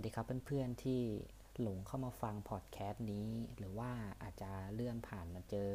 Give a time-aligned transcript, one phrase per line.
[0.00, 1.00] วัสดีครับเพื่อนๆที่
[1.60, 3.28] หลงเข้ามาฟังพอดแคสต์นี้
[3.58, 3.90] หรือว่า
[4.22, 5.72] อาจจะเลื่อนผ่านมาเจอ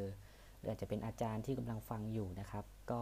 [0.57, 3.01] หรืออาจจะเป็นอาจารย์ที่กำลังฟังอยู่นะครับ ก็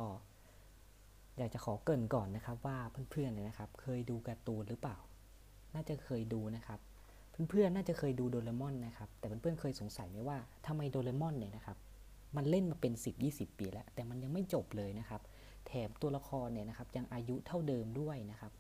[1.38, 2.78] อยากจะขอเกริ่นก่อนนะครับว่า
[3.12, 4.98] เพื่อนๆเนี่ยนะครับ เคยดูการ์ตูนหรือเปล่า
[5.74, 6.80] น่าจะเคยดูนะครับ
[7.50, 11.78] เพื่อนๆน่าจะเคยดูโดเรมอนนะครับ แต่เพื่อนๆเคยสงสัยไหมว่าทำไมโดเรมอนเนี่ยนะครับ
[12.36, 12.94] มันเล่นมาเป็น
[13.26, 15.22] 10-20 ปีแล้ว แต่มันยังไม่จบเลยนะครับ
[15.68, 18.52] แถมตัวละครเนี่ยนะครับยังอายุเท่าเดิมด้วยนะครับ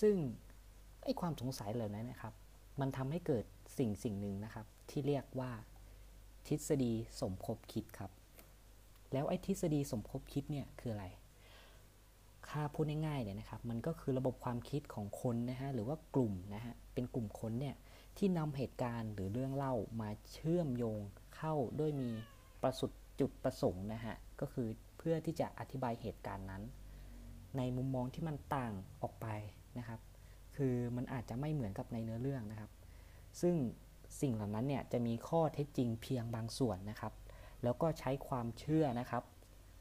[0.00, 0.16] ซึ่ง
[1.06, 2.34] ไอ้ความสงสัยเหล่านั้นนะครับ
[2.80, 3.44] มันทำให้เกิด
[3.78, 5.50] สิ่งสิ่งหนึ่งนะครับ ที่เรียกว่า
[6.48, 8.10] ทฤษฎีสมคบคิดครับ
[9.12, 11.06] แล้วไอ้ทฤษฎีสมคบคิดเนี่ยคืออะไร
[12.48, 17.74] ค่าพูดง่ายๆเนี่ยนะครับ มันก็คือระบบความคิดของคนนะฮะ หรือว่ากลุ่มนะฮะ เป็นกลุ่มคนเนี่ย
[18.16, 21.00] ที่นำเหตุการณ์หรือเรื่องเล่ามาเชื่อมโยง
[21.36, 22.10] เข้าด้วยมี
[22.62, 24.68] ประสุดจุดประสงค์นะฮะ ก็คือ
[24.98, 26.62] เพื่อที่จะอธิบายเหตุการณ์นั้น
[27.56, 29.26] ในมุมมองที่มันต่างออกไป
[29.78, 30.00] นะครับ
[30.56, 32.70] คือมันอาจจะไม่เหมือนกับในเนื้อเรื่องนะครับ
[33.40, 33.54] ซึ่ง
[34.20, 37.12] สิ่งเหล่านั้นเนี่ยจะมีข้อเท็จจริงเพียงบางส่วนนะครับ
[37.64, 39.22] แล้วก็ใช้ความเชื่อนะครับ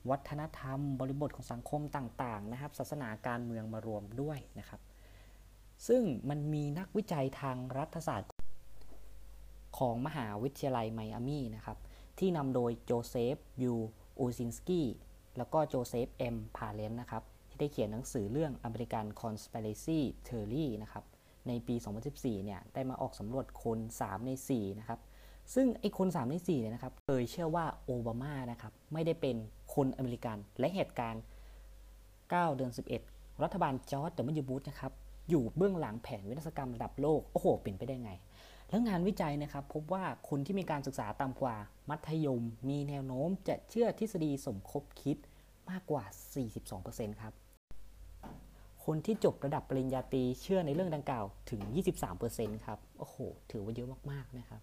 [0.10, 4.82] วัฒนธรรมบริบทของสังคมต่างๆนะครับ ศาสนาการเมืองมารวมด้วยนะครับ
[5.88, 8.32] ซึ่งมันมีนักวิจัยทางรัฐศาสตร์
[9.78, 11.78] ของมหาวิทยาลัยไมอามีนะครับ
[12.20, 13.74] ที่นำโดยโจเซฟยู
[14.20, 14.88] อูซินสกี้
[15.38, 17.24] แล้วก็โจเซฟเอ็มพาเรนต์นะครับ
[17.60, 21.04] ได้เขียนหนังสือเรื่อง American Conspiracy Theory นะครับ
[21.48, 21.76] ในปี
[22.10, 25.00] 2014 เนี่ย ได้มาออกสำรวจคน 3 ใน 4 นะครับ
[25.54, 29.36] ซึ่งไอ้คน 3 ใน 4 เนี่ยนะครับ เคยเชื่อว่าโอบามานะครับ ไม่ได้เป็น
[29.76, 31.24] คนอเมริกัน และเหตุการณ์
[31.90, 32.72] 9 เดือน
[33.08, 34.92] 11 รัฐบาลจอร์จดับเบิลยูบุชนะครับ
[35.30, 38.12] อยู่เบื้องหลังแผนวินาศกรรมระดับโลก โอ้โห เป็นไปได้ไง
[38.70, 41.56] แล้วงานวิจัยนะครับ พบว่าคนที่มีการศึกษาต่ำกว่า
[41.90, 45.18] มัธยม มีแนวโน้มจะเชื่อทฤษฎีสมคบคิด
[45.70, 46.04] มากกว่า
[46.62, 47.34] 42%ครับ
[48.86, 51.62] คนที่จบระดับปริญญาตรีเชื่อในเรื่องดังกล่าวถึง
[52.14, 53.18] 23%ครับ โอ้โห
[53.52, 54.62] ถือว่าเยอะมากๆนะครับ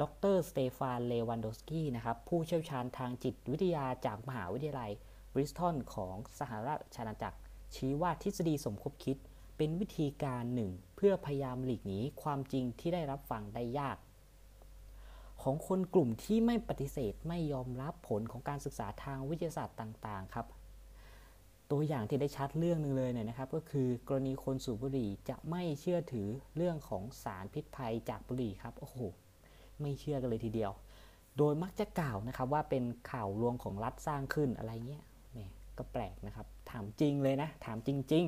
[0.00, 0.02] ด
[0.34, 4.90] รสเตฟานเลวันโดสกี้นะครับ ผู้เชี่ยวชาญทางจิตวิทยาจากมหาวิทยาลัย
[5.32, 7.38] บริสตอลของสหราชอาณาจักร
[7.74, 9.16] ชี้ว่าทฤษฎีสมคบคิด
[9.56, 13.96] เป็นวิธีการหนึ่ง เพื่อพยายามหลีกหนีความจริงที่ได้รับฟังได้ยาก
[15.42, 20.46] ของคนกลุ่มที่ไม่ปฏิเสธไม่ยอมรับผลของการศึกษาทางวิทยาศาสตร์ต่าง ๆ ครับ
[21.70, 28.98] ตัวอย่างที่ได้ชัดเรื่องหนึ่งเลยเนี่ยนะครับ ก็คือกรณีคนสูบบุหรี่จะไม่เชื่อถือเรื่องของสารพิษภัยจากบุหรี่ครับโอ้โห
[29.80, 30.72] ไม่เชื่อกันเลยทีเดียว
[31.38, 38.24] โดยมักจะกล่าวนะครับว่าเป็นข่าวลวงของรัฐสร้างขึ้นอะไรเงี้ยเนี่ยก็แปลกนะครับ ถามจริงเลยนะ ถามจริง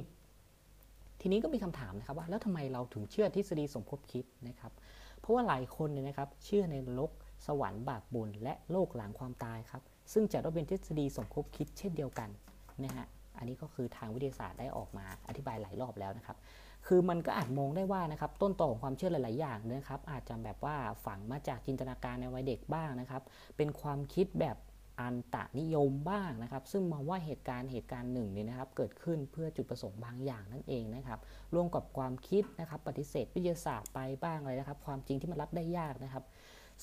[0.58, 4.72] ๆ ทีนี้ก็มีคำถามนะครับว่าแล้วทำไมเราถึงเชื่อทฤษฎีสมคบคิดนะครับ
[5.20, 7.10] เพราะว่าหลายคนเนี่ยนะครับ เชื่อในนรก
[7.46, 12.28] สวรรค์บาปบุญและโลกหลังความตายครับ ซึ่งจะต้องเป็นทฤษฎีสมคบคิดเช่นเดียวกัน
[12.84, 13.06] นะฮะ
[13.40, 16.36] อันนี้ก็คือทางวิทยาศาสตร์ได้ออกมาอธิบายหลายรอบแล้วนะครับ
[16.86, 23.22] คือมันก็อาจมองได้ว่านะครับต้นตอของความเชื่อหลาย ๆ อย่างนะครับอาจจะแบบว่าฝังมาจากจินตนาการในวัยเด็กบ้างนะครับ
[23.56, 24.56] เป็นความคิดแบบ
[25.00, 31.18] อันตะนิยมบ้างนะครับ ซึ่งมองว่าเหตุการณ์เหตุการณ์หนึ่งเนี่ยนะครับ เกิดขึ้นเพื่อจุดประสงค์บางอย่างนั่นเองนะครับ
[31.54, 36.24] ร่วมกับความคิดนะครับปฏิเสธวิทยาศาสตร์ไปบ้างอะไรนะครับ ความจริงที่มันรับได้ยากนะครับ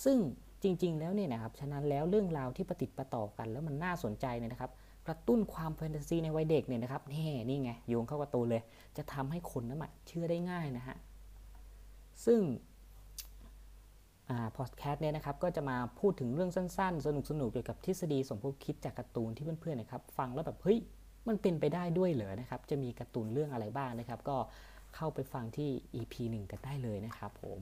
[0.03, 0.17] ซึ่ง
[0.63, 4.71] จริง ๆ แล้วเนี่ยนะครับฉะนั้นแล้วเรื่องราวที่ประติดประต่อกัน แล้วมันน่าสนใจเนี่ยนะครับ
[5.07, 8.61] กระตุ้นความแฟนตาซีในวัยเด็กเนี่ยนะครับนี่นี่ไงโยงเข้ากับตัวเลย
[8.97, 10.97] จะทำให้คนนั้นเชื่อได้ง่ายนะฮะ
[12.25, 12.41] ซึ่ง
[14.57, 17.07] พอดแคสต์เนี่ยนะครับก็จะมาพูดถึงเรื่องสั้นๆ ส
[17.41, 20.79] นุกๆเกี่ยวกับทฤษฎีสมคบคิดจากการ์ตูนที่เพื่อนๆนะครับฟังแล้วแบบเฮ้ย
[21.27, 24.37] มันเป็นไปได้ด้วยเหรอนะครับจะมีการ์ตูนเรื่องอะไรบ้างนะครับ ก็
[24.95, 27.59] เข้าไปฟังที่ EP 1 กันได้เลยนะครับผม